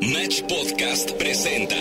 Match 0.00 0.40
Podcast 0.48 1.12
presenta 1.18 1.76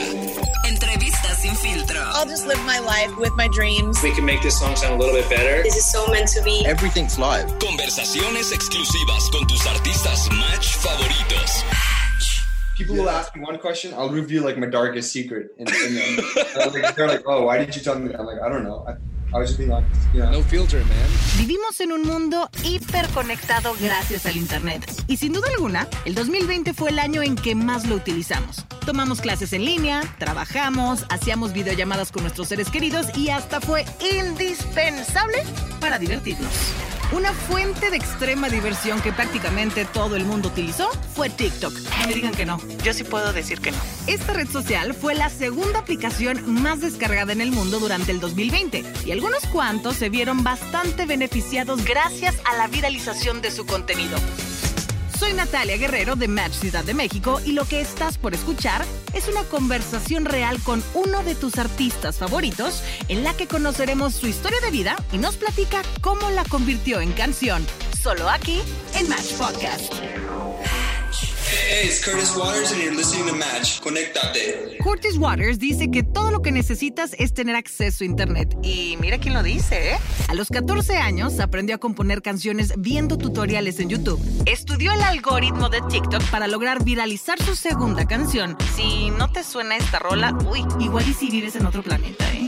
Entrevistas 0.68 1.38
sin 1.40 1.55
filtro. 1.55 2.02
I'll 2.12 2.26
just 2.26 2.46
live 2.46 2.60
my 2.66 2.80
life 2.80 3.16
with 3.18 3.32
my 3.38 3.48
dreams. 3.48 4.04
We 4.04 4.12
can 4.12 4.26
make 4.26 4.41
this 4.41 4.60
song 4.60 4.76
sound 4.76 4.96
a 4.96 4.98
little 4.98 5.16
bit 5.16 5.30
better. 5.30 5.64
This 5.64 5.77
is 5.77 5.90
so 5.90 6.05
meant 6.12 6.27
to 6.36 6.44
be. 6.44 6.66
Everything's 6.66 7.18
live. 7.18 7.48
conversaciones 7.60 8.52
exclusivas 8.52 9.32
con 9.32 9.48
tus 9.48 9.66
artistas 9.66 10.30
Match 10.32 10.76
favoritos. 10.80 11.63
People 12.76 12.98
will 12.98 13.10
ask 13.10 13.34
me 13.38 13.41
one 13.41 13.58
question, 13.58 13.94
I'll 13.94 14.10
reveal 14.10 14.44
like 14.44 14.58
my 14.58 14.68
darkest 14.68 15.13
secret. 15.13 15.55
And, 15.58 15.70
and 15.70 15.96
then 15.96 16.20
they're, 16.55 16.68
like, 16.84 16.96
they're 16.96 17.08
like, 17.08 17.24
oh, 17.26 17.44
why 17.46 17.58
did 17.58 17.74
you 17.74 17.82
tell 17.82 17.98
me 17.98 18.10
that? 18.10 18.20
I'm 18.20 18.26
like, 18.26 18.41
I 18.41 18.49
don't 18.49 18.66
know. 18.66 18.86
I, 18.86 18.96
I 19.34 19.38
was 19.38 19.50
just 19.50 19.60
being 19.60 19.72
honest. 19.72 19.96
You 20.14 20.22
know? 20.22 20.32
No 20.32 20.42
filter, 20.42 20.80
man. 20.80 21.08
Vivimos 21.38 21.80
en 21.82 21.92
un 21.92 22.02
mundo 22.02 22.50
hiperconectado 22.64 23.76
gracias 23.80 24.26
al 24.26 24.38
Internet. 24.38 24.84
Y 25.08 25.18
sin 25.18 25.34
duda 25.34 25.48
alguna, 25.50 25.88
el 26.05 26.16
2020 26.16 26.74
fue 26.74 26.90
el 26.90 27.00
año 27.00 27.22
en 27.22 27.36
que 27.36 27.54
más 27.54 27.88
lo 27.88 27.96
utilizamos. 27.96 28.66
Tomamos 28.86 29.22
clases 29.22 29.54
en 29.54 29.66
línea, 29.66 30.02
trabajamos, 30.18 31.05
hacíamos 31.10 31.54
videollamadas 31.54 32.12
con 32.12 32.24
nuestros 32.24 32.48
seres 32.48 32.70
queridos 32.70 33.16
y 33.16 33.30
hasta 33.30 33.62
fue 33.62 33.86
indispensable 34.02 35.43
para 35.80 35.99
divertirnos. 35.99 36.49
Una 37.12 37.34
fuente 37.34 37.90
de 37.90 37.98
extrema 37.98 38.49
diversión 38.49 39.02
que 39.02 39.12
prácticamente 39.12 39.85
todo 39.85 40.15
el 40.15 40.26
mundo 40.26 40.49
utilizó 40.49 40.91
fue 41.15 41.29
TikTok. 41.32 41.74
No 41.74 42.07
me 42.07 42.13
digan 42.13 42.35
que 42.35 42.46
no, 42.46 42.60
yo 42.84 42.93
sí 42.93 43.04
puedo 43.04 43.34
decir 43.34 43.60
que 43.62 43.71
no. 43.71 43.77
Esta 44.05 44.34
red 44.34 44.48
social 44.48 44.93
fue 44.93 45.15
la 45.15 45.30
segunda 45.30 45.80
aplicación 45.80 46.62
más 46.62 46.82
descargada 46.82 47.34
en 47.34 47.41
el 47.41 47.52
mundo 47.52 47.80
durante 47.80 48.12
el 48.12 48.20
2020 48.20 48.84
y 49.05 49.12
algunos 49.12 49.43
cuantos 49.48 49.96
se 49.96 50.10
vieron 50.10 50.43
bastante 50.43 51.07
beneficiados 51.07 51.84
gracias 51.84 52.35
a 52.46 52.55
la 52.57 52.68
viralización 52.68 53.41
de 53.41 53.49
su 53.49 53.65
contenido. 53.65 54.18
Soy 55.20 55.34
Natalia 55.34 55.75
Guerrero 55.75 56.15
de 56.15 56.29
Match 56.29 56.53
Ciudad 56.53 56.85
de 56.85 56.93
México 56.93 57.41
y 57.45 57.51
lo 57.51 57.65
que 57.65 57.81
estás 57.81 58.17
por 58.17 58.34
escuchar 58.34 58.85
es 59.13 59.27
una 59.27 59.43
conversación 59.43 60.23
real 60.23 60.62
con 60.63 60.81
uno 60.93 61.23
de 61.23 61.35
tus 61.35 61.57
artistas 61.57 62.17
favoritos 62.17 62.81
en 63.09 63.25
la 63.25 63.35
que 63.35 63.45
conoceremos 63.45 64.13
su 64.13 64.28
historia 64.28 64.62
de 64.62 64.72
vida 64.72 64.95
y 65.12 65.17
nos 65.17 65.35
platica 65.35 65.81
cómo 66.00 66.29
la 66.29 66.45
convirtió 66.45 67.01
en 67.01 67.12
canción. 67.12 67.66
Solo 68.01 68.29
aquí 68.29 68.62
en 68.95 69.09
Match 69.09 69.34
Podcast. 69.34 69.94
Hey, 71.72 71.85
it's 71.85 72.03
Curtis 72.03 72.35
Waters 72.35 72.72
and 72.72 72.81
you're 72.81 72.95
listening 72.95 73.28
to 73.28 73.34
Match. 73.35 73.79
Conectate. 73.79 74.79
Curtis 74.79 75.19
Waters 75.19 75.59
dice 75.59 75.91
que 75.91 76.01
todo 76.01 76.31
lo 76.31 76.41
que 76.41 76.51
necesitas 76.51 77.16
es 77.19 77.31
tener 77.31 77.56
acceso 77.56 78.03
a 78.03 78.07
Internet. 78.07 78.57
Y 78.63 78.97
mira 79.00 79.19
quién 79.19 79.35
lo 79.35 79.44
dice, 79.44 79.91
¿eh? 79.91 79.97
A 80.29 80.34
los 80.34 80.50
14 80.50 80.97
años 80.97 81.40
aprendió 81.40 81.75
a 81.75 81.78
componer 81.78 82.23
canciones 82.23 82.73
viendo 82.75 83.19
tutoriales 83.19 83.79
en 83.79 83.90
YouTube. 83.90 84.19
Estudió 84.47 84.94
el 84.94 85.03
algoritmo 85.03 85.69
de 85.69 85.81
TikTok 85.88 86.23
para 86.31 86.47
lograr 86.47 86.84
viralizar 86.84 87.40
su 87.40 87.56
segunda 87.56 88.07
canción. 88.07 88.57
Si 88.75 89.12
no 89.12 89.31
te 89.31 89.44
suena 89.44 89.78
esta 89.78 90.00
rola, 90.00 90.35
uy, 90.50 90.66
igual 90.79 91.07
y 91.07 91.13
si 91.13 91.29
vives 91.29 91.56
en 91.56 91.67
otro 91.67 91.84
planeta, 91.84 92.25
¿eh? 92.34 92.47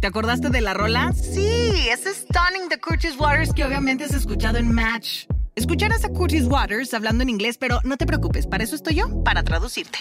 ¿Te 0.00 0.06
acordaste 0.06 0.50
de 0.50 0.60
la 0.60 0.74
rola? 0.74 1.12
Sí, 1.12 1.88
es 1.90 2.00
Stunning 2.04 2.68
de 2.68 2.78
Curtis 2.80 3.16
Waters 3.18 3.52
que 3.52 3.64
obviamente 3.64 4.04
has 4.04 4.14
escuchado 4.14 4.58
en 4.58 4.72
Match. 4.72 5.26
Escucharás 5.56 6.04
a 6.04 6.08
Curtis 6.08 6.44
Waters 6.44 6.94
hablando 6.94 7.22
en 7.22 7.30
inglés, 7.30 7.58
pero 7.58 7.80
no 7.84 7.96
te 7.96 8.06
preocupes, 8.06 8.46
para 8.46 8.64
eso 8.64 8.74
estoy 8.74 8.94
yo, 8.96 9.22
para 9.24 9.42
traducirte. 9.42 9.98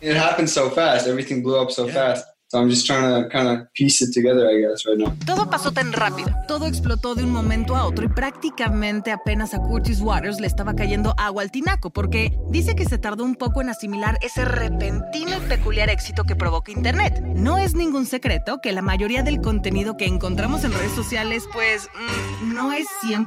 It 0.00 0.16
happened 0.16 0.48
so 0.48 0.70
fast. 0.70 1.06
Everything 1.06 1.42
blew 1.42 1.60
up 1.60 1.70
so 1.70 1.88
fast. 1.88 2.33
So 2.54 2.60
I'm 2.60 2.70
just 2.70 2.86
trying 2.86 3.20
to 3.20 3.28
kind 3.28 3.48
of 3.48 3.66
piece 3.72 4.00
it 4.00 4.12
together, 4.14 4.48
I 4.48 4.60
guess, 4.60 4.86
right 4.86 4.96
now. 4.96 5.12
Todo 5.26 5.50
pasó 5.50 5.72
tan 5.72 5.92
rápido, 5.92 6.30
todo 6.46 6.66
explotó 6.66 7.16
de 7.16 7.24
un 7.24 7.32
momento 7.32 7.74
a 7.74 7.84
otro 7.84 8.04
y 8.04 8.08
prácticamente 8.08 9.10
apenas 9.10 9.54
a 9.54 9.58
Curtis 9.58 10.00
Waters 10.00 10.38
le 10.38 10.46
estaba 10.46 10.76
cayendo 10.76 11.16
agua 11.18 11.42
al 11.42 11.50
tinaco 11.50 11.90
porque 11.90 12.38
dice 12.50 12.76
que 12.76 12.84
se 12.84 12.96
tardó 12.96 13.24
un 13.24 13.34
poco 13.34 13.60
en 13.60 13.70
asimilar 13.70 14.18
ese 14.22 14.44
repentino 14.44 15.32
y 15.36 15.48
peculiar 15.48 15.90
éxito 15.90 16.22
que 16.22 16.36
provoca 16.36 16.70
Internet. 16.70 17.20
No 17.34 17.58
es 17.58 17.74
ningún 17.74 18.06
secreto 18.06 18.60
que 18.62 18.70
la 18.70 18.82
mayoría 18.82 19.24
del 19.24 19.40
contenido 19.40 19.96
que 19.96 20.06
encontramos 20.06 20.62
en 20.62 20.74
redes 20.74 20.92
sociales 20.92 21.48
pues 21.52 21.88
mm, 22.40 22.54
no 22.54 22.72
es 22.72 22.86
100% 23.02 23.26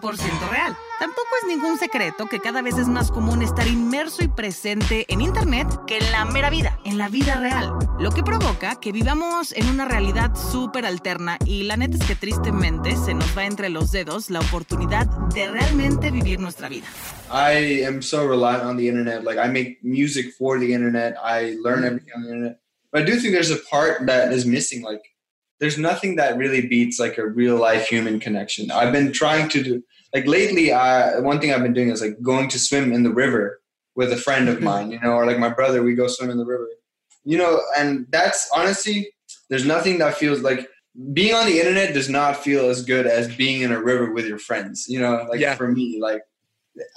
real. 0.50 0.78
Tampoco 1.00 1.28
es 1.40 1.48
ningún 1.48 1.78
secreto 1.78 2.26
que 2.26 2.40
cada 2.40 2.64
vez 2.64 2.76
es 2.80 2.88
más 2.88 3.12
común 3.12 3.44
estar 3.44 3.68
inmerso 3.68 4.24
y 4.24 4.28
presente 4.30 5.06
en 5.10 5.22
Internet 5.22 5.68
que 5.86 5.98
en 5.98 6.12
la 6.12 6.26
mera 6.26 6.50
vida, 6.50 6.80
en 6.86 6.98
la 6.98 7.08
vida 7.08 7.36
real. 7.40 7.72
Lo 8.00 8.10
que 8.10 8.24
provoca 8.24 8.80
que 8.80 8.92
vivamos 8.92 9.52
en 9.52 9.68
una 9.68 9.86
realidad 9.86 10.32
súper 10.36 10.88
alterna 10.88 11.38
y 11.46 11.64
la 11.64 11.78
neta 11.78 11.98
es 11.98 12.04
que 12.04 12.16
tristemente 12.16 12.96
se 12.96 13.14
nos 13.14 13.38
va 13.38 13.46
entre 13.46 13.70
los 13.70 13.92
dedos 13.92 14.32
la 14.32 14.40
oportunidad 14.40 15.06
de 15.36 15.48
realmente 15.48 16.10
vivir 16.10 16.40
nuestra 16.40 16.68
vida. 16.68 16.88
I 17.32 17.84
am 17.86 18.02
so 18.02 18.28
reliant 18.28 18.64
on 18.64 18.76
the 18.76 18.88
internet. 18.88 19.24
Like 19.24 19.38
I 19.38 19.52
make 19.52 19.78
music 19.84 20.34
for 20.36 20.60
the 20.60 20.74
internet. 20.74 21.14
I 21.24 21.58
learn 21.62 21.84
everything 21.84 22.14
on 22.16 22.24
the 22.24 22.30
internet. 22.30 22.60
But 22.92 23.04
I 23.04 23.06
do 23.06 23.20
think 23.20 23.34
there's 23.34 23.52
a 23.52 23.62
part 23.70 24.08
that 24.08 24.34
is 24.34 24.48
missing. 24.48 24.82
Like 24.82 25.04
there's 25.60 25.78
nothing 25.78 26.16
that 26.16 26.38
really 26.38 26.68
beats 26.68 27.00
like 27.00 27.20
a 27.20 27.28
real 27.28 27.58
life 27.60 27.88
human 27.88 28.20
connection. 28.20 28.72
I've 28.72 28.92
been 28.92 29.12
trying 29.12 29.48
to 29.50 29.64
do 29.64 29.84
like 30.14 30.26
lately. 30.26 30.72
I 30.72 31.20
one 31.20 31.40
thing 31.40 31.52
I've 31.54 31.64
been 31.64 31.74
doing 31.74 31.90
is 31.90 32.02
like 32.02 32.22
going 32.22 32.50
to 32.50 32.60
swim 32.60 32.94
in 32.94 33.04
the 33.04 33.12
river 33.12 33.60
with 33.96 34.12
a 34.12 34.18
friend 34.18 34.48
of 34.50 34.62
mine. 34.62 34.92
You 34.92 35.00
know, 35.02 35.12
or 35.14 35.26
like 35.26 35.40
my 35.40 35.50
brother. 35.50 35.84
We 35.84 35.96
go 35.96 36.08
swim 36.08 36.30
in 36.30 36.38
the 36.38 36.46
river. 36.46 36.68
You 37.24 37.38
know, 37.38 37.62
and 37.78 38.06
that's 38.10 38.50
honestly 38.56 39.10
there's 39.50 39.66
nothing 39.66 39.98
that 40.00 40.16
feels 40.16 40.42
like 40.42 40.68
being 41.14 41.34
on 41.36 41.46
the 41.46 41.60
internet 41.60 41.94
does 41.94 42.10
not 42.10 42.38
feel 42.38 42.70
as 42.70 42.84
good 42.84 43.06
as 43.06 43.34
being 43.36 43.62
in 43.62 43.72
a 43.72 43.82
river 43.82 44.12
with 44.12 44.26
your 44.26 44.40
friends. 44.40 44.88
You 44.88 45.00
know, 45.02 45.26
like 45.30 45.40
Yeah. 45.40 45.56
for 45.56 45.68
me, 45.68 46.00
like 46.02 46.22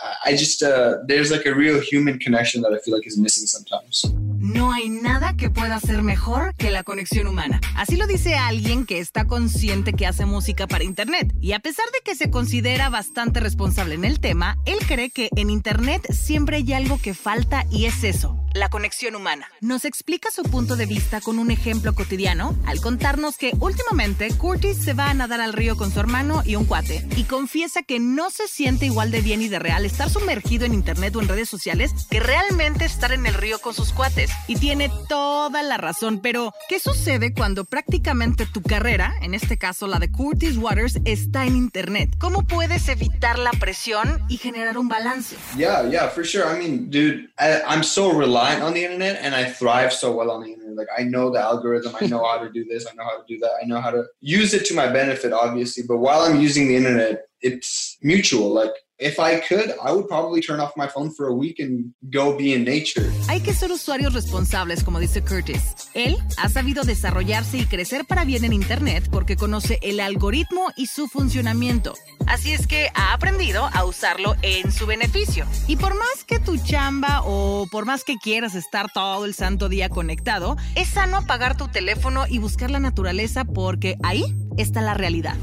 I- 0.02 0.14
I 0.26 0.36
just 0.36 0.62
uh, 0.62 0.98
there's 1.06 1.30
like 1.30 1.46
a 1.46 1.54
real 1.54 1.80
human 1.80 2.18
connection 2.18 2.62
that 2.62 2.72
I 2.72 2.78
feel 2.78 2.94
like 2.96 3.06
is 3.06 3.18
missing 3.18 3.46
sometimes. 3.46 4.04
No 4.40 4.72
hay 4.72 4.88
nada 4.88 5.36
que 5.36 5.50
pueda 5.50 5.78
ser 5.80 6.02
mejor 6.02 6.54
que 6.54 6.70
la 6.70 6.82
conexión 6.82 7.26
humana. 7.26 7.60
Así 7.76 7.96
lo 7.96 8.06
dice 8.06 8.36
alguien 8.36 8.86
que 8.86 8.98
está 8.98 9.26
consciente 9.26 9.92
que 9.92 10.06
hace 10.06 10.24
música 10.24 10.66
para 10.66 10.82
Internet. 10.82 11.34
Y 11.42 11.52
a 11.52 11.60
pesar 11.60 11.84
de 11.92 12.00
que 12.02 12.14
se 12.14 12.30
considera 12.30 12.88
bastante 12.88 13.40
responsable 13.40 13.96
en 13.96 14.06
el 14.06 14.18
tema, 14.18 14.56
él 14.64 14.78
cree 14.88 15.10
que 15.10 15.28
en 15.36 15.50
Internet 15.50 16.06
siempre 16.10 16.56
hay 16.56 16.72
algo 16.72 16.98
que 16.98 17.12
falta 17.12 17.66
y 17.70 17.84
es 17.84 18.02
eso, 18.02 18.42
la 18.54 18.70
conexión 18.70 19.14
humana. 19.14 19.46
Nos 19.60 19.84
explica 19.84 20.30
su 20.30 20.42
punto 20.42 20.76
de 20.76 20.86
vista 20.86 21.20
con 21.20 21.38
un 21.38 21.50
ejemplo 21.50 21.94
cotidiano 21.94 22.56
al 22.64 22.80
contarnos 22.80 23.36
que 23.36 23.52
últimamente 23.60 24.30
Curtis 24.30 24.78
se 24.78 24.94
va 24.94 25.10
a 25.10 25.14
nadar 25.14 25.42
al 25.42 25.52
río 25.52 25.76
con 25.76 25.92
su 25.92 26.00
hermano 26.00 26.42
y 26.46 26.56
un 26.56 26.64
cuate 26.64 27.06
y 27.14 27.24
confiesa 27.24 27.82
que 27.82 28.00
no 28.00 28.30
se 28.30 28.48
siente 28.48 28.86
igual 28.86 29.10
de 29.10 29.20
bien 29.20 29.42
y 29.42 29.48
de 29.48 29.58
real 29.58 29.84
estar 29.84 30.08
sumergido 30.08 30.64
en 30.64 30.72
internet 30.72 31.14
o 31.16 31.20
en 31.20 31.28
redes 31.28 31.50
sociales 31.50 31.92
que 32.08 32.20
realmente 32.20 32.86
estar 32.86 33.12
en 33.12 33.26
el 33.26 33.34
río 33.34 33.60
con 33.60 33.74
sus 33.74 33.92
cuates. 33.92 34.29
Y 34.46 34.56
tiene 34.56 34.90
toda 35.08 35.62
la 35.62 35.76
razón, 35.76 36.20
pero 36.20 36.52
¿qué 36.68 36.80
sucede 36.80 37.32
cuando 37.32 37.64
prácticamente 37.64 38.46
tu 38.46 38.62
carrera, 38.62 39.14
en 39.22 39.34
este 39.34 39.58
caso 39.58 39.86
la 39.86 39.98
de 39.98 40.10
Curtis 40.10 40.56
Waters, 40.56 40.98
está 41.04 41.46
en 41.46 41.56
internet? 41.56 42.10
¿Cómo 42.18 42.46
puedes 42.46 42.88
evitar 42.88 43.38
la 43.38 43.52
presión 43.52 44.20
y 44.28 44.38
generar 44.38 44.76
un 44.76 44.88
balance? 44.88 45.36
Yeah, 45.56 45.88
yeah, 45.88 46.08
for 46.08 46.24
sure. 46.24 46.44
I 46.44 46.58
mean, 46.58 46.90
dude, 46.90 47.28
I, 47.38 47.62
I'm 47.66 47.82
so 47.82 48.12
reliant 48.12 48.62
on 48.62 48.74
the 48.74 48.82
internet, 48.82 49.18
and 49.22 49.34
I 49.34 49.50
thrive 49.50 49.92
so 49.92 50.12
well 50.12 50.30
on 50.30 50.42
the 50.42 50.48
internet. 50.48 50.76
Like 50.76 50.88
I 50.98 51.04
know 51.04 51.30
the 51.30 51.40
algorithm, 51.40 51.94
I 52.00 52.06
know 52.06 52.24
how 52.24 52.38
to 52.38 52.50
do 52.50 52.64
this, 52.64 52.86
I 52.90 52.94
know 52.96 53.04
how 53.04 53.16
to 53.16 53.24
do 53.28 53.38
that, 53.40 53.52
I 53.62 53.66
know 53.66 53.80
how 53.80 53.90
to 53.90 54.04
use 54.20 54.54
it 54.54 54.64
to 54.66 54.74
my 54.74 54.88
benefit, 54.88 55.32
obviously. 55.32 55.84
But 55.86 55.98
while 55.98 56.22
I'm 56.22 56.40
using 56.40 56.68
the 56.68 56.76
internet, 56.76 57.28
it's 57.40 57.96
mutual. 58.02 58.52
Like 58.52 58.72
If 59.02 59.18
I 59.18 59.40
could, 59.40 59.74
I 59.82 59.92
would 59.92 60.08
probably 60.08 60.42
turn 60.42 60.60
off 60.60 60.76
my 60.76 60.86
phone 60.86 61.10
for 61.10 61.28
a 61.28 61.32
week 61.32 61.58
and 61.58 61.94
go 62.12 62.36
be 62.36 62.52
in 62.52 62.64
nature. 62.64 63.10
Hay 63.28 63.40
que 63.40 63.54
ser 63.54 63.72
usuarios 63.72 64.12
responsables, 64.12 64.84
como 64.84 65.00
dice 65.00 65.22
Curtis. 65.22 65.74
Él 65.94 66.18
ha 66.36 66.50
sabido 66.50 66.84
desarrollarse 66.84 67.56
y 67.56 67.64
crecer 67.64 68.04
para 68.04 68.26
bien 68.26 68.44
en 68.44 68.52
Internet 68.52 69.08
porque 69.10 69.36
conoce 69.36 69.78
el 69.80 70.00
algoritmo 70.00 70.70
y 70.76 70.84
su 70.84 71.08
funcionamiento. 71.08 71.94
Así 72.26 72.52
es 72.52 72.66
que 72.66 72.90
ha 72.94 73.14
aprendido 73.14 73.70
a 73.72 73.86
usarlo 73.86 74.36
en 74.42 74.70
su 74.70 74.84
beneficio. 74.84 75.46
Y 75.66 75.76
por 75.76 75.94
más 75.94 76.24
que 76.26 76.38
tu 76.38 76.58
chamba 76.58 77.22
o 77.24 77.66
por 77.72 77.86
más 77.86 78.04
que 78.04 78.18
quieras 78.18 78.54
estar 78.54 78.92
todo 78.92 79.24
el 79.24 79.32
santo 79.32 79.70
día 79.70 79.88
conectado, 79.88 80.58
es 80.74 80.88
sano 80.88 81.16
apagar 81.16 81.56
tu 81.56 81.68
teléfono 81.68 82.26
y 82.28 82.38
buscar 82.38 82.70
la 82.70 82.80
naturaleza 82.80 83.46
porque 83.46 83.96
ahí 84.02 84.36
está 84.58 84.82
la 84.82 84.92
realidad. 84.92 85.36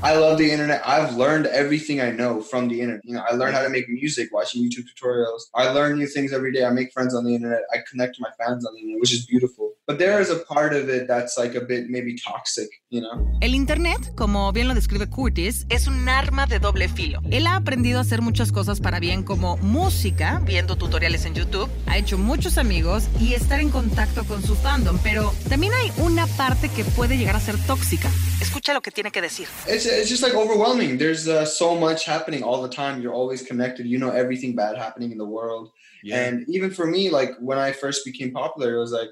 I 0.00 0.14
love 0.16 0.38
the 0.38 0.48
internet. 0.48 0.86
I've 0.86 1.16
learned 1.16 1.46
everything 1.46 2.00
I 2.00 2.12
know 2.12 2.40
from 2.40 2.68
the 2.68 2.80
internet. 2.80 3.04
You 3.04 3.14
know, 3.14 3.24
I 3.28 3.34
learned 3.34 3.56
how 3.56 3.62
to 3.62 3.68
make 3.68 3.88
music 3.88 4.32
watching 4.32 4.62
YouTube 4.62 4.84
tutorials. 4.94 5.42
I 5.54 5.70
learn 5.70 5.98
new 5.98 6.06
things 6.06 6.32
every 6.32 6.52
day. 6.52 6.64
I 6.64 6.70
make 6.70 6.92
friends 6.92 7.16
on 7.16 7.24
the 7.24 7.34
internet. 7.34 7.62
I 7.72 7.78
connect 7.90 8.14
to 8.16 8.22
my 8.22 8.30
fans 8.38 8.64
on 8.64 8.74
the 8.74 8.80
internet, 8.80 9.00
which 9.00 9.12
is 9.12 9.26
beautiful. 9.26 9.67
But 9.88 9.96
there 9.98 10.20
is 10.20 10.28
a 10.28 10.36
part 10.44 10.74
of 10.74 10.90
it 10.90 11.08
that's 11.08 11.38
like 11.38 11.56
a 11.56 11.62
bit 11.62 11.88
maybe 11.88 12.14
toxic, 12.14 12.68
you 12.90 13.00
know? 13.00 13.26
El 13.40 13.54
Internet, 13.54 14.14
como 14.16 14.52
bien 14.52 14.68
lo 14.68 14.74
describe 14.74 15.08
Curtis, 15.08 15.64
es 15.70 15.86
un 15.86 16.06
arma 16.10 16.46
de 16.46 16.58
doble 16.58 16.88
filo. 16.88 17.20
Él 17.30 17.46
ha 17.46 17.56
aprendido 17.56 17.96
a 17.96 18.02
hacer 18.02 18.20
muchas 18.20 18.52
cosas 18.52 18.80
para 18.80 19.00
bien 19.00 19.22
como 19.22 19.56
música, 19.56 20.42
viendo 20.44 20.76
tutoriales 20.76 21.24
en 21.24 21.32
YouTube, 21.32 21.70
ha 21.86 21.96
hecho 21.96 22.18
muchos 22.18 22.58
amigos 22.58 23.08
y 23.18 23.32
estar 23.32 23.60
en 23.60 23.70
contacto 23.70 24.24
con 24.24 24.42
su 24.42 24.56
fandom, 24.56 24.98
pero 25.02 25.32
también 25.48 25.72
hay 25.72 25.90
una 25.96 26.26
parte 26.26 26.68
que 26.68 26.84
puede 26.84 27.16
llegar 27.16 27.36
a 27.36 27.40
ser 27.40 27.56
tóxica. 27.66 28.10
Escucha 28.42 28.74
lo 28.74 28.82
que 28.82 28.90
tiene 28.90 29.10
que 29.10 29.22
decir. 29.22 29.48
It's, 29.66 29.86
it's 29.86 30.10
just 30.10 30.22
like 30.22 30.36
overwhelming. 30.36 30.98
There's 30.98 31.26
uh, 31.26 31.46
so 31.46 31.74
much 31.74 32.04
happening 32.04 32.42
all 32.42 32.60
the 32.60 32.68
time. 32.68 33.00
You're 33.00 33.14
always 33.14 33.42
connected. 33.42 33.86
You 33.86 33.98
know 33.98 34.10
everything 34.10 34.54
bad 34.54 34.76
happening 34.76 35.12
in 35.12 35.16
the 35.16 35.24
world. 35.24 35.70
And 36.12 36.44
even 36.46 36.70
for 36.70 36.86
me, 36.86 37.08
like 37.08 37.32
when 37.40 37.56
I 37.58 37.72
first 37.72 38.04
became 38.04 38.32
popular, 38.32 38.76
it 38.76 38.78
was 38.78 38.92
like 38.92 39.10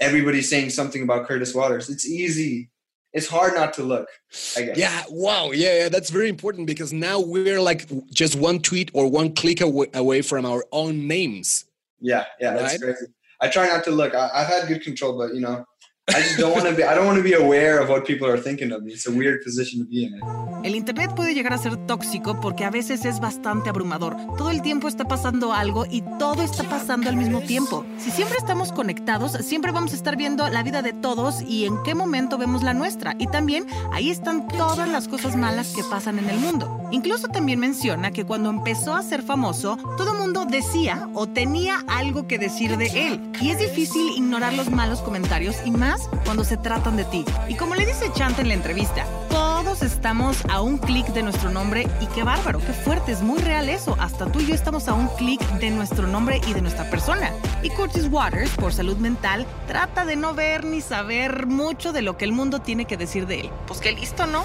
everybody's 0.00 0.48
saying 0.48 0.70
something 0.70 1.02
about 1.02 1.26
Curtis 1.26 1.54
Waters. 1.54 1.88
It's 1.88 2.06
easy. 2.06 2.70
It's 3.12 3.26
hard 3.28 3.54
not 3.54 3.72
to 3.74 3.82
look. 3.82 4.08
I 4.56 4.62
guess. 4.62 4.76
Yeah, 4.76 5.02
wow. 5.08 5.50
Yeah, 5.52 5.78
yeah, 5.84 5.88
that's 5.88 6.10
very 6.10 6.28
important 6.28 6.66
because 6.66 6.92
now 6.92 7.18
we're 7.18 7.60
like 7.60 7.88
just 8.12 8.36
one 8.36 8.58
tweet 8.60 8.90
or 8.92 9.10
one 9.10 9.34
click 9.34 9.60
away, 9.62 9.86
away 9.94 10.20
from 10.22 10.44
our 10.44 10.64
own 10.72 11.06
names. 11.08 11.64
Yeah, 12.00 12.26
yeah, 12.40 12.52
that's 12.54 12.74
Right? 12.74 12.80
crazy. 12.96 13.12
I 13.40 13.48
try 13.48 13.68
not 13.68 13.84
to 13.84 13.90
look. 13.90 14.14
I, 14.14 14.30
I've 14.34 14.46
had 14.46 14.68
good 14.68 14.82
control, 14.82 15.16
but 15.16 15.34
you 15.34 15.40
know, 15.40 15.64
I 16.08 16.22
just 16.22 16.38
don't 16.38 16.52
want 16.52 16.68
to 16.68 16.72
be. 16.72 16.84
I 16.84 16.94
don't 16.94 17.04
want 17.04 17.18
to 17.18 17.24
be 17.24 17.34
aware 17.34 17.80
of 17.80 17.88
what 17.88 18.06
people 18.06 18.28
are 18.28 18.38
thinking 18.38 18.70
of 18.70 18.84
me. 18.84 18.92
It's 18.92 19.08
a 19.08 19.10
weird 19.10 19.42
position 19.42 19.80
to 19.80 19.86
be 19.86 20.04
in. 20.04 20.20
El 20.62 20.76
Internet 20.76 21.16
puede 21.16 21.34
llegar 21.34 21.52
a 21.52 21.58
ser 21.58 21.76
tóxico 21.76 22.40
porque 22.40 22.64
a 22.64 22.70
veces 22.70 23.04
es 23.04 23.18
bastante 23.18 23.70
abrumador. 23.70 24.16
Todo 24.38 24.50
el 24.50 24.62
tiempo 24.62 24.86
está 24.86 25.06
pasando 25.06 25.52
algo 25.52 25.84
y 25.90 26.02
todo 26.20 26.44
está 26.44 26.62
pasando 26.62 27.08
al 27.08 27.16
mismo 27.16 27.40
tiempo. 27.40 27.84
Si 27.98 28.12
siempre 28.12 28.38
estamos 28.38 28.70
conectados, 28.70 29.32
siempre 29.44 29.72
vamos 29.72 29.92
a 29.92 29.96
estar 29.96 30.16
viendo 30.16 30.48
la 30.48 30.62
vida 30.62 30.80
de 30.80 30.92
todos 30.92 31.42
y 31.42 31.66
en 31.66 31.82
qué 31.82 31.96
momento 31.96 32.38
vemos 32.38 32.62
la 32.62 32.72
nuestra. 32.72 33.16
Y 33.18 33.26
también 33.26 33.66
ahí 33.92 34.10
están 34.10 34.46
todas 34.46 34.88
las 34.88 35.08
cosas 35.08 35.34
malas 35.34 35.72
que 35.74 35.82
pasan 35.82 36.20
en 36.20 36.30
el 36.30 36.38
mundo. 36.38 36.88
Incluso 36.92 37.26
también 37.26 37.58
menciona 37.58 38.12
que 38.12 38.24
cuando 38.24 38.50
empezó 38.50 38.94
a 38.94 39.02
ser 39.02 39.22
famoso, 39.22 39.76
todo 39.96 40.12
el 40.12 40.18
mundo 40.18 40.46
decía 40.48 41.08
o 41.14 41.26
tenía 41.26 41.84
algo 41.88 42.28
que 42.28 42.38
decir 42.38 42.76
de 42.76 42.86
él. 43.08 43.20
Y 43.40 43.50
es 43.50 43.58
difícil 43.58 44.12
ignorar 44.16 44.52
los 44.54 44.70
malos 44.70 45.00
comentarios 45.00 45.56
y 45.64 45.72
más 45.72 45.95
cuando 46.24 46.44
se 46.44 46.56
tratan 46.56 46.96
de 46.96 47.04
ti. 47.04 47.24
Y 47.48 47.56
como 47.56 47.74
le 47.74 47.86
dice 47.86 48.10
Chant 48.14 48.38
en 48.38 48.48
la 48.48 48.54
entrevista, 48.54 49.06
todos 49.28 49.82
estamos 49.82 50.44
a 50.48 50.60
un 50.60 50.78
clic 50.78 51.06
de 51.08 51.22
nuestro 51.22 51.50
nombre 51.50 51.86
y 52.00 52.06
qué 52.06 52.22
bárbaro, 52.22 52.60
qué 52.60 52.72
fuerte, 52.72 53.12
es 53.12 53.22
muy 53.22 53.38
real 53.40 53.68
eso. 53.68 53.96
Hasta 53.98 54.30
tú 54.30 54.40
y 54.40 54.46
yo 54.46 54.54
estamos 54.54 54.88
a 54.88 54.94
un 54.94 55.08
clic 55.16 55.40
de 55.58 55.70
nuestro 55.70 56.06
nombre 56.06 56.40
y 56.46 56.52
de 56.52 56.62
nuestra 56.62 56.88
persona. 56.90 57.32
Y 57.62 57.70
Curtis 57.70 58.08
Waters, 58.10 58.50
por 58.50 58.72
salud 58.72 58.96
mental, 58.96 59.46
trata 59.66 60.04
de 60.04 60.16
no 60.16 60.34
ver 60.34 60.64
ni 60.64 60.80
saber 60.80 61.46
mucho 61.46 61.92
de 61.92 62.02
lo 62.02 62.16
que 62.16 62.24
el 62.24 62.32
mundo 62.32 62.60
tiene 62.60 62.86
que 62.86 62.96
decir 62.96 63.26
de 63.26 63.40
él. 63.40 63.50
Pues 63.66 63.80
que 63.80 63.92
listo, 63.92 64.26
¿no? 64.26 64.44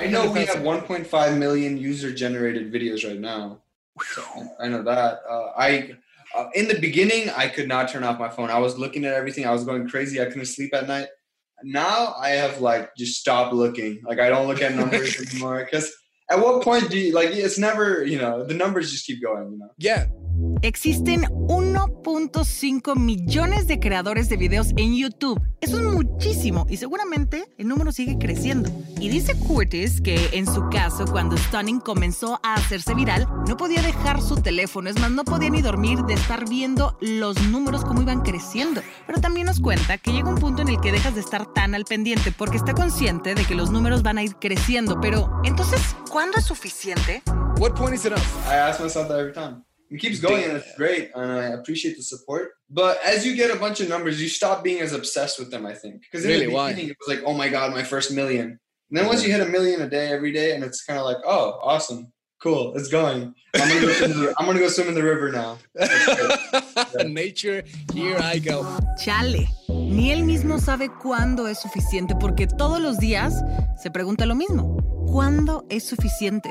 I 0.00 0.08
know 0.08 0.32
we 0.32 0.46
have 0.46 0.62
1.5 0.62 1.36
million 1.36 1.76
user-generated 1.76 2.70
videos 2.70 3.02
right 3.02 3.18
now. 3.18 3.60
So, 4.14 4.22
I 4.60 4.68
know 4.68 4.82
that. 4.84 5.22
Uh, 5.28 5.52
I 5.56 5.96
Uh, 6.38 6.48
in 6.54 6.68
the 6.68 6.78
beginning, 6.78 7.30
I 7.30 7.48
could 7.48 7.66
not 7.66 7.88
turn 7.88 8.04
off 8.04 8.16
my 8.16 8.28
phone. 8.28 8.48
I 8.48 8.60
was 8.60 8.78
looking 8.78 9.04
at 9.04 9.12
everything. 9.12 9.44
I 9.44 9.50
was 9.50 9.64
going 9.64 9.88
crazy. 9.88 10.22
I 10.22 10.26
couldn't 10.26 10.46
sleep 10.46 10.72
at 10.72 10.86
night. 10.86 11.08
Now 11.64 12.14
I 12.16 12.28
have 12.30 12.60
like 12.60 12.94
just 12.96 13.18
stopped 13.18 13.52
looking. 13.52 14.00
Like 14.04 14.20
I 14.20 14.28
don't 14.28 14.46
look 14.46 14.62
at 14.62 14.76
numbers 14.76 15.20
anymore 15.32 15.64
because 15.64 15.92
at 16.30 16.38
what 16.38 16.62
point 16.62 16.90
do 16.90 16.96
you 16.96 17.12
like? 17.12 17.30
It's 17.30 17.58
never 17.58 18.04
you 18.04 18.18
know 18.18 18.44
the 18.44 18.54
numbers 18.54 18.92
just 18.92 19.04
keep 19.04 19.20
going. 19.20 19.50
You 19.50 19.58
know. 19.58 19.70
Yeah. 19.78 20.06
Existen 20.62 21.26
1.5 22.08 22.96
millones 22.96 23.66
de 23.66 23.78
creadores 23.78 24.30
de 24.30 24.38
videos 24.38 24.68
en 24.78 24.96
YouTube. 24.96 25.40
Eso 25.60 25.78
es 25.78 25.84
muchísimo 25.84 26.66
y 26.70 26.78
seguramente 26.78 27.44
el 27.58 27.68
número 27.68 27.92
sigue 27.92 28.16
creciendo. 28.18 28.70
Y 28.98 29.10
dice 29.10 29.34
Curtis 29.34 30.00
que 30.00 30.30
en 30.32 30.46
su 30.46 30.70
caso, 30.70 31.04
cuando 31.04 31.36
Stunning 31.36 31.80
comenzó 31.80 32.40
a 32.42 32.54
hacerse 32.54 32.94
viral, 32.94 33.28
no 33.46 33.58
podía 33.58 33.82
dejar 33.82 34.22
su 34.22 34.36
teléfono. 34.36 34.88
Es 34.88 34.98
más, 34.98 35.10
no 35.10 35.24
podía 35.24 35.50
ni 35.50 35.60
dormir 35.60 35.98
de 36.04 36.14
estar 36.14 36.48
viendo 36.48 36.96
los 37.02 37.40
números 37.48 37.84
como 37.84 38.00
iban 38.00 38.22
creciendo. 38.22 38.80
Pero 39.06 39.20
también 39.20 39.46
nos 39.46 39.60
cuenta 39.60 39.98
que 39.98 40.12
llega 40.12 40.30
un 40.30 40.38
punto 40.38 40.62
en 40.62 40.68
el 40.68 40.80
que 40.80 40.92
dejas 40.92 41.14
de 41.14 41.20
estar 41.20 41.52
tan 41.52 41.74
al 41.74 41.84
pendiente 41.84 42.32
porque 42.32 42.56
está 42.56 42.72
consciente 42.72 43.34
de 43.34 43.44
que 43.44 43.54
los 43.54 43.70
números 43.70 44.02
van 44.02 44.16
a 44.16 44.22
ir 44.22 44.36
creciendo. 44.36 44.98
Pero 45.00 45.30
entonces, 45.44 45.80
¿cuándo 46.10 46.38
es 46.38 46.46
suficiente? 46.46 47.22
What 47.58 47.74
point 47.74 47.94
is 47.94 48.06
enough? 48.06 48.22
I 48.46 48.54
ask 48.54 48.80
myself 48.80 49.08
that 49.08 49.18
every. 49.18 49.67
It 49.90 50.00
keeps 50.00 50.20
going 50.20 50.44
and 50.44 50.56
it's 50.58 50.74
great 50.76 51.10
and 51.14 51.32
I 51.32 51.46
appreciate 51.58 51.96
the 51.96 52.02
support. 52.02 52.50
But 52.68 52.98
as 53.04 53.24
you 53.26 53.34
get 53.34 53.50
a 53.50 53.58
bunch 53.58 53.80
of 53.80 53.88
numbers, 53.88 54.20
you 54.20 54.28
stop 54.28 54.62
being 54.62 54.80
as 54.80 54.92
obsessed 54.92 55.38
with 55.38 55.50
them, 55.50 55.64
I 55.64 55.74
think. 55.74 56.02
Because 56.02 56.24
in 56.24 56.30
Really? 56.30 56.46
the 56.46 56.52
Why? 56.52 56.70
beginning 56.72 56.90
it 56.90 56.96
was 57.00 57.08
like, 57.16 57.24
oh 57.26 57.32
my 57.34 57.48
god, 57.48 57.72
my 57.72 57.82
first 57.82 58.12
million. 58.12 58.58
And 58.90 58.98
then 58.98 59.06
once 59.06 59.24
you 59.24 59.30
hit 59.32 59.40
a 59.40 59.46
million 59.46 59.80
a 59.82 59.88
day 59.88 60.08
every 60.12 60.32
day, 60.32 60.54
and 60.54 60.62
it's 60.64 60.82
kind 60.84 60.98
of 60.98 61.04
like, 61.04 61.18
oh, 61.26 61.58
awesome, 61.62 62.10
cool, 62.42 62.74
it's 62.76 62.88
going. 62.88 63.34
I'm 63.54 63.68
gonna 63.68 63.80
go 63.82 63.92
swim 63.92 64.10
in 64.12 64.20
the, 64.20 64.34
I'm 64.38 64.46
gonna 64.46 64.60
go 64.60 64.68
swim 64.68 64.88
in 64.88 64.94
the 64.94 65.02
river 65.02 65.30
now. 65.30 65.58
That's 65.74 66.92
great. 66.94 67.08
Nature, 67.08 67.64
here 67.92 68.16
I 68.18 68.38
go. 68.38 68.64
Chale, 69.02 69.46
ni 69.68 70.10
él 70.10 70.24
mismo 70.24 70.58
sabe 70.58 70.88
cuándo 71.02 71.48
es 71.48 71.58
suficiente 71.60 72.14
porque 72.18 72.46
todos 72.46 72.80
los 72.80 72.98
días 72.98 73.42
se 73.82 73.90
pregunta 73.90 74.24
lo 74.26 74.34
mismo. 74.34 74.76
¿Cuándo 75.06 75.64
es 75.70 75.84
suficiente? 75.84 76.50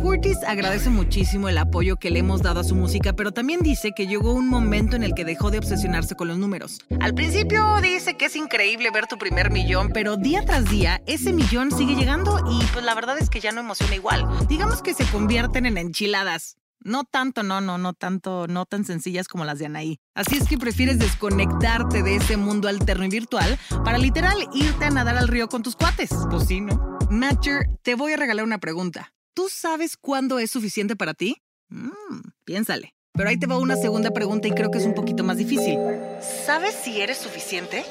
Curtis 0.00 0.38
agradece 0.46 0.88
muchísimo 0.88 1.48
el 1.48 1.58
apoyo 1.58 1.96
que 1.96 2.10
le 2.10 2.20
hemos 2.20 2.40
dado 2.40 2.60
a 2.60 2.64
su 2.64 2.74
música, 2.74 3.12
pero 3.12 3.32
también 3.32 3.60
dice 3.60 3.92
que 3.94 4.06
llegó 4.06 4.32
un 4.32 4.48
momento 4.48 4.96
en 4.96 5.02
el 5.02 5.14
que 5.14 5.26
dejó 5.26 5.50
de 5.50 5.58
obsesionarse 5.58 6.14
con 6.14 6.28
los 6.28 6.38
números. 6.38 6.78
Al 7.00 7.14
principio 7.14 7.80
dice 7.82 8.16
que 8.16 8.24
es 8.26 8.36
increíble 8.36 8.90
ver 8.90 9.06
tu 9.06 9.18
primer 9.18 9.50
millón, 9.50 9.90
pero 9.92 10.16
día 10.16 10.42
tras 10.46 10.64
día 10.70 11.02
ese 11.06 11.32
millón 11.32 11.70
sigue 11.70 11.96
llegando 11.96 12.38
y 12.50 12.64
pues 12.72 12.84
la 12.84 12.94
verdad 12.94 13.18
es 13.18 13.28
que 13.28 13.40
ya 13.40 13.52
no 13.52 13.60
emociona 13.60 13.94
igual. 13.94 14.26
Digamos 14.48 14.80
que 14.80 14.94
se 14.94 15.04
convierten 15.04 15.66
en 15.66 15.76
enchiladas. 15.76 16.56
No 16.82 17.04
tanto, 17.04 17.42
no, 17.42 17.60
no, 17.60 17.76
no 17.76 17.92
tanto, 17.92 18.46
no 18.48 18.64
tan 18.64 18.86
sencillas 18.86 19.28
como 19.28 19.44
las 19.44 19.58
de 19.58 19.66
Anaí. 19.66 19.98
Así 20.14 20.38
es 20.38 20.48
que 20.48 20.56
prefieres 20.56 20.98
desconectarte 20.98 22.02
de 22.02 22.16
ese 22.16 22.38
mundo 22.38 22.68
alterno 22.68 23.04
y 23.04 23.10
virtual 23.10 23.58
para 23.84 23.98
literal 23.98 24.38
irte 24.54 24.86
a 24.86 24.90
nadar 24.90 25.18
al 25.18 25.28
río 25.28 25.48
con 25.48 25.62
tus 25.62 25.76
cuates. 25.76 26.10
Pues 26.30 26.46
sí, 26.46 26.62
¿no? 26.62 26.98
Matcher, 27.10 27.68
te 27.82 27.94
voy 27.96 28.14
a 28.14 28.16
regalar 28.16 28.46
una 28.46 28.58
pregunta. 28.58 29.12
¿Tú 29.32 29.48
sabes 29.48 29.96
cuándo 29.96 30.38
es 30.40 30.50
suficiente 30.50 30.96
para 30.96 31.14
ti? 31.14 31.36
Mm, 31.68 32.30
piénsale. 32.44 32.94
Pero 33.12 33.28
ahí 33.28 33.38
te 33.38 33.46
va 33.46 33.58
una 33.58 33.76
segunda 33.76 34.10
pregunta 34.10 34.48
y 34.48 34.50
creo 34.52 34.70
que 34.70 34.78
es 34.78 34.84
un 34.84 34.94
poquito 34.94 35.22
más 35.22 35.36
difícil. 35.36 35.78
¿Sabes 36.46 36.74
si 36.74 37.00
eres 37.00 37.18
suficiente? 37.18 37.84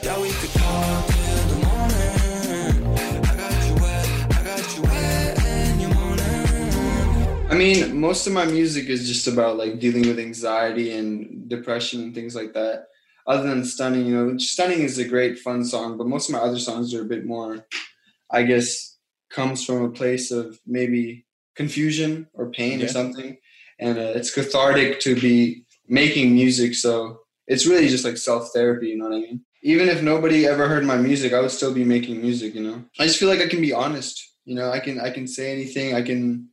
I 7.50 7.56
mean, 7.56 8.00
most 8.00 8.28
of 8.28 8.34
my 8.34 8.46
music 8.46 8.90
is 8.90 9.08
just 9.08 9.28
about 9.28 9.58
like 9.58 9.80
dealing 9.80 10.08
with 10.08 10.20
anxiety 10.20 10.92
and 10.92 11.48
depression 11.50 12.02
and 12.02 12.14
things 12.14 12.36
like 12.36 12.54
that. 12.54 12.88
Other 13.26 13.48
than 13.48 13.64
Stunning, 13.64 14.06
you 14.08 14.16
know, 14.16 14.38
Stunning 14.38 14.82
is 14.82 14.98
a 14.98 15.08
great 15.08 15.40
fun 15.40 15.64
song, 15.64 15.98
but 15.98 16.08
most 16.08 16.30
of 16.30 16.34
my 16.34 16.42
other 16.42 16.60
songs 16.60 16.94
are 16.94 17.02
a 17.02 17.06
bit 17.06 17.26
more, 17.26 17.66
I 18.30 18.44
guess, 18.44 18.98
comes 19.30 19.66
from 19.66 19.84
a 19.84 19.90
place 19.90 20.32
of 20.32 20.60
maybe 20.66 21.26
confusion 21.60 22.12
or 22.34 22.50
pain 22.52 22.82
or 22.82 22.88
something. 22.88 23.38
And 23.80 23.98
uh, 23.98 24.14
it's 24.18 24.34
cathartic 24.34 25.02
to 25.02 25.12
be 25.20 25.66
making 25.88 26.34
music. 26.34 26.74
So 26.74 26.92
it's 27.48 27.66
really 27.66 27.90
just 27.90 28.06
like 28.06 28.18
self 28.18 28.52
therapy, 28.54 28.88
you 28.88 28.98
know 28.98 29.10
what 29.10 29.18
I 29.18 29.22
mean? 29.28 29.42
Even 29.62 29.90
if 29.90 30.02
nobody 30.02 30.48
ever 30.48 30.70
heard 30.70 30.86
my 30.86 30.96
music, 30.96 31.34
I 31.34 31.42
would 31.42 31.52
still 31.52 31.74
be 31.74 31.84
making 31.84 32.22
music, 32.22 32.56
you 32.56 32.64
know? 32.64 32.78
I 32.98 33.04
just 33.08 33.20
feel 33.20 33.28
like 33.28 33.42
I 33.42 33.50
can 33.50 33.62
be 33.62 33.74
honest. 33.74 34.16
You 34.46 34.56
know, 34.56 34.72
I 34.72 34.80
can 34.80 34.96
I 35.08 35.10
can 35.12 35.28
say 35.28 35.52
anything. 35.52 35.88
I 35.96 36.02
can 36.10 36.48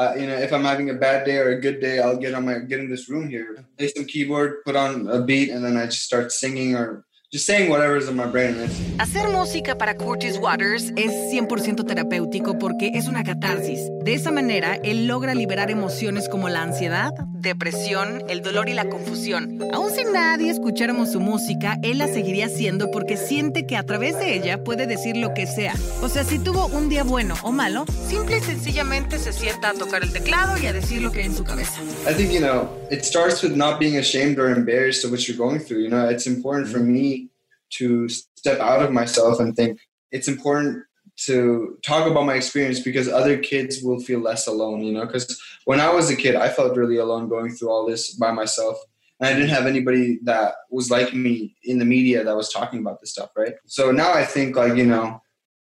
uh, 0.00 0.14
you 0.20 0.26
know, 0.28 0.38
if 0.46 0.52
I'm 0.52 0.68
having 0.72 0.90
a 0.90 1.00
bad 1.06 1.24
day 1.24 1.38
or 1.38 1.50
a 1.50 1.60
good 1.60 1.80
day, 1.80 1.98
I'll 2.00 2.22
get 2.24 2.34
on 2.34 2.44
my 2.44 2.58
get 2.70 2.80
in 2.80 2.90
this 2.90 3.08
room 3.08 3.28
here, 3.28 3.64
play 3.76 3.88
some 3.88 4.06
keyboard, 4.12 4.64
put 4.64 4.76
on 4.76 5.08
a 5.08 5.22
beat, 5.28 5.50
and 5.50 5.64
then 5.64 5.76
I 5.76 5.86
just 5.86 6.04
start 6.10 6.30
singing 6.30 6.74
or 6.74 7.04
just 7.30 7.44
saying 7.44 7.70
whatever's 7.70 8.08
in 8.08 8.16
my 8.16 8.24
brain. 8.24 8.56
Hacer 8.98 9.28
música 9.28 9.76
para 9.76 9.94
Curtis 9.94 10.38
Waters 10.38 10.92
es 10.96 11.12
100% 11.30 11.86
terapéutico 11.86 12.58
porque 12.58 12.92
es 12.94 13.06
una 13.06 13.22
catarsis. 13.22 13.80
De 14.02 14.14
esa 14.14 14.30
manera, 14.30 14.76
él 14.82 15.06
logra 15.06 15.34
liberar 15.34 15.70
emociones 15.70 16.26
como 16.30 16.48
la 16.48 16.62
ansiedad, 16.62 17.12
depresión, 17.34 18.22
el 18.30 18.40
dolor 18.40 18.70
y 18.70 18.74
la 18.74 18.88
confusión. 18.88 19.58
Aun 19.74 19.90
si 19.94 20.04
nadie 20.04 20.50
escucháramos 20.50 21.12
su 21.12 21.20
música, 21.20 21.76
él 21.82 21.98
la 21.98 22.08
seguiría 22.08 22.46
haciendo 22.46 22.90
porque 22.90 23.18
siente 23.18 23.66
que 23.66 23.76
a 23.76 23.82
través 23.82 24.18
de 24.18 24.34
ella 24.34 24.64
puede 24.64 24.86
decir 24.86 25.16
lo 25.16 25.34
que 25.34 25.46
sea. 25.46 25.74
O 26.02 26.08
sea, 26.08 26.24
si 26.24 26.38
tuvo 26.38 26.66
un 26.66 26.88
día 26.88 27.04
bueno 27.04 27.34
o 27.42 27.52
malo, 27.52 27.84
simple 28.08 28.38
y 28.38 28.40
sencillamente 28.40 29.18
se 29.18 29.34
sienta 29.34 29.70
a 29.70 29.74
tocar 29.74 30.02
el 30.02 30.12
teclado 30.12 30.56
y 30.58 30.66
a 30.66 30.72
decir 30.72 31.02
lo 31.02 31.12
que 31.12 31.20
hay 31.20 31.26
en 31.26 31.36
su 31.36 31.44
cabeza. 31.44 31.82
I 32.08 32.14
think 32.14 32.32
you 32.32 32.40
know 32.40 32.70
it 32.90 33.04
starts 33.04 33.42
with 33.42 33.54
not 33.54 33.78
being 33.78 33.98
ashamed 33.98 34.38
or 34.38 34.48
embarrassed 34.48 35.04
of 35.04 35.10
what 35.10 35.28
you're 35.28 35.36
going 35.36 35.60
through. 35.60 35.82
You 35.82 35.90
know, 35.90 36.08
it's 36.08 36.26
important 36.26 36.68
for 36.68 36.80
me 36.80 37.27
to 37.70 38.08
step 38.08 38.60
out 38.60 38.82
of 38.82 38.92
myself 38.92 39.40
and 39.40 39.54
think 39.54 39.78
it's 40.10 40.28
important 40.28 40.84
to 41.26 41.76
talk 41.84 42.08
about 42.08 42.26
my 42.26 42.34
experience 42.34 42.80
because 42.80 43.08
other 43.08 43.36
kids 43.36 43.82
will 43.82 44.00
feel 44.00 44.20
less 44.20 44.46
alone. 44.46 44.82
You 44.82 44.92
know, 44.92 45.06
because 45.06 45.40
when 45.64 45.80
I 45.80 45.92
was 45.92 46.10
a 46.10 46.16
kid, 46.16 46.36
I 46.36 46.48
felt 46.48 46.76
really 46.76 46.98
alone 46.98 47.28
going 47.28 47.52
through 47.52 47.70
all 47.70 47.86
this 47.86 48.14
by 48.14 48.30
myself. 48.32 48.78
And 49.20 49.28
I 49.28 49.32
didn't 49.32 49.50
have 49.50 49.66
anybody 49.66 50.20
that 50.22 50.54
was 50.70 50.90
like 50.90 51.12
me 51.12 51.56
in 51.64 51.80
the 51.80 51.84
media 51.84 52.22
that 52.22 52.36
was 52.36 52.52
talking 52.52 52.78
about 52.78 53.00
this 53.00 53.10
stuff, 53.10 53.30
right? 53.36 53.54
So 53.66 53.90
now 53.90 54.12
I 54.12 54.24
think, 54.24 54.54
like, 54.54 54.76
you 54.76 54.86
know, 54.86 55.20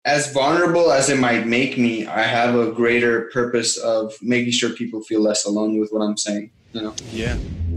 as 0.04 0.32
vulnerable 0.32 0.92
as 0.92 1.10
it 1.10 1.18
might 1.18 1.46
make 1.46 1.76
me, 1.76 2.06
I 2.06 2.22
have 2.22 2.54
a 2.54 2.70
greater 2.70 3.28
purpose 3.32 3.76
of 3.76 4.14
making 4.22 4.52
sure 4.52 4.70
people 4.70 5.02
feel 5.02 5.20
less 5.20 5.44
alone 5.44 5.80
with 5.80 5.90
what 5.90 6.00
I'm 6.00 6.16
saying, 6.16 6.52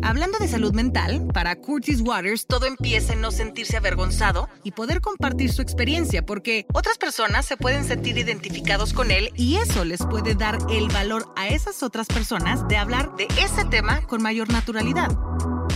Hablando 0.01 0.37
de 0.37 0.47
salud 0.47 0.73
mental, 0.73 1.27
para 1.33 1.55
Curtis 1.55 2.01
Waters 2.01 2.45
todo 2.45 2.65
empieza 2.65 3.13
en 3.13 3.21
no 3.21 3.31
sentirse 3.31 3.77
avergonzado 3.77 4.49
y 4.63 4.71
poder 4.71 5.01
compartir 5.01 5.51
su 5.51 5.61
experiencia, 5.61 6.25
porque 6.25 6.65
otras 6.73 6.97
personas 6.97 7.45
se 7.45 7.57
pueden 7.57 7.85
sentir 7.85 8.17
identificados 8.17 8.93
con 8.93 9.11
él 9.11 9.29
y 9.35 9.55
eso 9.55 9.85
les 9.85 10.05
puede 10.05 10.35
dar 10.35 10.57
el 10.69 10.89
valor 10.89 11.31
a 11.35 11.47
esas 11.47 11.83
otras 11.83 12.07
personas 12.07 12.67
de 12.67 12.77
hablar 12.77 13.15
de 13.15 13.27
ese 13.41 13.65
tema 13.65 14.01
con 14.05 14.21
mayor 14.21 14.51
naturalidad. 14.51 15.09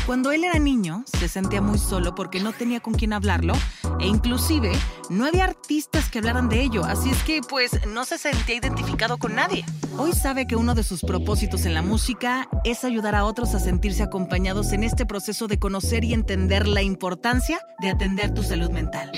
Cuando 0.08 0.32
él 0.32 0.46
era 0.46 0.58
niño, 0.58 1.04
se 1.20 1.28
sentía 1.28 1.62
muy 1.62 1.78
solo 1.78 2.16
porque 2.16 2.40
no 2.40 2.54
tenía 2.54 2.80
con 2.80 2.94
quién 2.94 3.12
hablarlo 3.12 3.54
e 4.00 4.08
inclusive 4.08 4.72
no 5.10 5.26
había 5.26 5.44
artistas 5.44 6.10
que 6.10 6.20
hablaran 6.20 6.48
de 6.48 6.62
ello, 6.62 6.86
así 6.86 7.10
es 7.10 7.22
que 7.24 7.42
pues 7.42 7.86
no 7.88 8.06
se 8.06 8.18
sentía 8.18 8.56
identificado 8.56 9.18
con 9.18 9.36
nadie. 9.36 9.66
Hoy 9.98 10.14
sabe 10.14 10.48
que 10.48 10.56
uno 10.56 10.76
de 10.76 10.84
sus 10.84 11.02
propósitos 11.02 11.66
en 11.66 11.74
la 11.74 11.82
música 11.82 12.48
es 12.64 12.86
ayudar 12.86 13.16
a 13.16 13.26
otros 13.26 13.54
a 13.54 13.60
sentirse 13.60 14.02
acompañados 14.02 14.72
en 14.72 14.86
este 14.86 15.06
proceso 15.06 15.50
de 15.50 15.60
conocer 15.60 16.06
y 16.06 16.14
entender 16.14 16.70
la 16.70 16.82
importancia 16.82 17.60
de 17.82 17.90
atender 17.90 18.34
tu 18.34 18.44
salud 18.44 18.70
mental. 18.70 19.12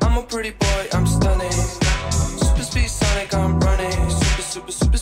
I'm 0.00 0.16
a 0.16 0.26
pretty 0.26 0.52
boy, 0.52 0.88
I'm 0.94 1.06
stunning. 1.06 1.52
Super 2.10 2.62
speed 2.62 2.88
Sonic, 2.88 3.34
I'm 3.34 3.60
running. 3.60 4.10
Super, 4.10 4.42
super, 4.42 4.72
super 4.72 4.98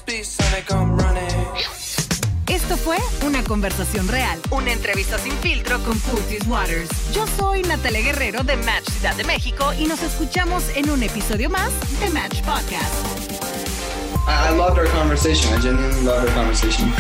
conversación 3.43 4.09
real, 4.09 4.41
una 4.51 4.73
entrevista 4.73 5.19
sin 5.19 5.33
filtro 5.39 5.79
con 5.85 5.99
Curtis 6.01 6.47
Waters. 6.47 6.89
Yo 7.13 7.27
soy 7.39 7.63
Natalia 7.63 8.01
Guerrero 8.01 8.43
de 8.43 8.57
Match 8.57 8.89
Ciudad 8.89 9.15
de 9.17 9.25
México 9.25 9.73
y 9.79 9.87
nos 9.87 10.03
escuchamos 10.03 10.65
en 10.75 10.91
un 10.91 11.03
episodio 11.03 11.51
más 11.51 11.71
de 12.01 12.11
Match 12.11 12.43
Podcast. 12.43 12.93
I 14.29 14.57
loved 14.57 14.79
our 14.79 14.87
conversation. 14.89 15.53
I 15.53 15.61
genuinely 15.61 16.03
loved 16.03 16.29
our 16.29 16.35
conversation. 16.35 16.93